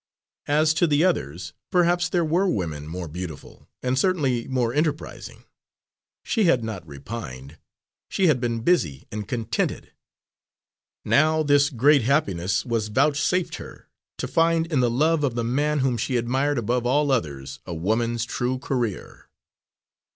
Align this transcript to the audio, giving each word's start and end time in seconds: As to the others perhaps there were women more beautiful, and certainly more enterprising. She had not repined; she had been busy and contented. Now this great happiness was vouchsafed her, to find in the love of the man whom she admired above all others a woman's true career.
As 0.47 0.73
to 0.73 0.87
the 0.87 1.03
others 1.03 1.53
perhaps 1.69 2.09
there 2.09 2.25
were 2.25 2.47
women 2.49 2.87
more 2.87 3.07
beautiful, 3.07 3.67
and 3.83 3.99
certainly 3.99 4.47
more 4.47 4.73
enterprising. 4.73 5.43
She 6.25 6.45
had 6.45 6.63
not 6.63 6.87
repined; 6.87 7.59
she 8.09 8.25
had 8.25 8.41
been 8.41 8.61
busy 8.61 9.05
and 9.11 9.27
contented. 9.27 9.91
Now 11.05 11.43
this 11.43 11.69
great 11.69 12.01
happiness 12.01 12.65
was 12.65 12.87
vouchsafed 12.87 13.57
her, 13.57 13.89
to 14.17 14.27
find 14.27 14.65
in 14.73 14.79
the 14.79 14.89
love 14.89 15.23
of 15.23 15.35
the 15.35 15.43
man 15.43 15.81
whom 15.81 15.97
she 15.97 16.17
admired 16.17 16.57
above 16.57 16.87
all 16.87 17.11
others 17.11 17.59
a 17.67 17.73
woman's 17.75 18.25
true 18.25 18.57
career. 18.57 19.29